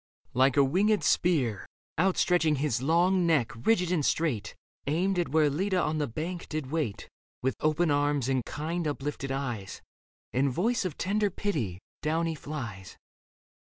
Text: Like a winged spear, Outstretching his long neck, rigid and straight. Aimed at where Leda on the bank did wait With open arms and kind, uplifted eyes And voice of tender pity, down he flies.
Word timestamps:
Like 0.33 0.57
a 0.57 0.63
winged 0.63 1.03
spear, 1.03 1.67
Outstretching 1.99 2.55
his 2.55 2.81
long 2.81 3.27
neck, 3.27 3.51
rigid 3.55 3.91
and 3.91 4.03
straight. 4.03 4.55
Aimed 4.87 5.19
at 5.19 5.29
where 5.29 5.47
Leda 5.47 5.79
on 5.79 5.99
the 5.99 6.07
bank 6.07 6.49
did 6.49 6.71
wait 6.71 7.07
With 7.43 7.55
open 7.59 7.91
arms 7.91 8.27
and 8.27 8.43
kind, 8.43 8.87
uplifted 8.87 9.31
eyes 9.31 9.83
And 10.33 10.49
voice 10.49 10.85
of 10.85 10.97
tender 10.97 11.29
pity, 11.29 11.77
down 12.01 12.25
he 12.25 12.33
flies. 12.33 12.97